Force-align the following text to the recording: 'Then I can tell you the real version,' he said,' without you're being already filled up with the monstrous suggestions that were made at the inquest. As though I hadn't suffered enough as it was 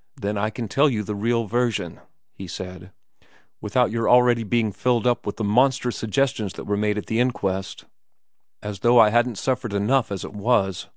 'Then 0.22 0.38
I 0.38 0.48
can 0.48 0.68
tell 0.68 0.88
you 0.88 1.02
the 1.02 1.14
real 1.14 1.44
version,' 1.44 2.00
he 2.32 2.46
said,' 2.48 2.92
without 3.60 3.90
you're 3.90 4.04
being 4.46 4.70
already 4.70 4.70
filled 4.72 5.06
up 5.06 5.26
with 5.26 5.36
the 5.36 5.44
monstrous 5.44 5.96
suggestions 5.96 6.54
that 6.54 6.64
were 6.64 6.78
made 6.78 6.96
at 6.96 7.08
the 7.08 7.20
inquest. 7.20 7.84
As 8.62 8.80
though 8.80 8.98
I 8.98 9.10
hadn't 9.10 9.36
suffered 9.36 9.74
enough 9.74 10.10
as 10.10 10.24
it 10.24 10.32
was 10.32 10.88